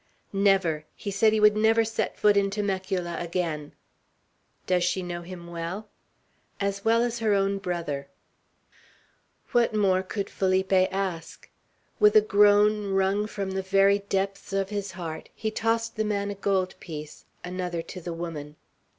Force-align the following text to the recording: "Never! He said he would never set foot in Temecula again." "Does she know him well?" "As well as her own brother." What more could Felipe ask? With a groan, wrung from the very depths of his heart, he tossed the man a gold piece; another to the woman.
"Never! 0.33 0.83
He 0.95 1.11
said 1.11 1.31
he 1.31 1.39
would 1.39 1.55
never 1.55 1.85
set 1.85 2.17
foot 2.17 2.35
in 2.35 2.49
Temecula 2.49 3.17
again." 3.21 3.73
"Does 4.65 4.83
she 4.83 5.03
know 5.03 5.21
him 5.21 5.45
well?" 5.45 5.89
"As 6.59 6.83
well 6.83 7.03
as 7.03 7.19
her 7.19 7.35
own 7.35 7.59
brother." 7.59 8.07
What 9.51 9.75
more 9.75 10.01
could 10.01 10.27
Felipe 10.27 10.73
ask? 10.73 11.47
With 11.99 12.15
a 12.15 12.21
groan, 12.21 12.93
wrung 12.95 13.27
from 13.27 13.51
the 13.51 13.61
very 13.61 13.99
depths 14.09 14.53
of 14.53 14.69
his 14.71 14.93
heart, 14.93 15.29
he 15.35 15.51
tossed 15.51 15.95
the 15.95 16.03
man 16.03 16.31
a 16.31 16.33
gold 16.33 16.73
piece; 16.79 17.25
another 17.43 17.83
to 17.83 18.01
the 18.01 18.11
woman. 18.11 18.55